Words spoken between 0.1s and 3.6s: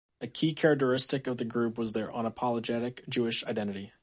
A key characteristic of the group was their unapologetic Jewish